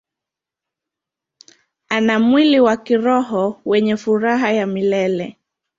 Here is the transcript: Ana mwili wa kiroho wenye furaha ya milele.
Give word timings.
Ana 1.89 2.19
mwili 2.19 2.59
wa 2.59 2.77
kiroho 2.77 3.61
wenye 3.65 3.97
furaha 3.97 4.51
ya 4.51 4.67
milele. 4.67 5.37